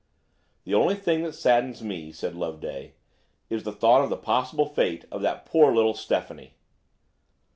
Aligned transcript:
"The 0.63 0.73
only 0.73 0.95
thing 0.95 1.21
that 1.21 1.33
saddens 1.35 1.83
me," 1.83 2.11
said 2.11 2.33
Loveday, 2.33 2.95
"is 3.51 3.61
the 3.61 3.71
thought 3.71 4.03
of 4.03 4.09
the 4.09 4.17
possible 4.17 4.65
fate 4.65 5.05
of 5.11 5.21
that 5.21 5.45
poor 5.45 5.71
little 5.71 5.93
Stephanie." 5.93 6.55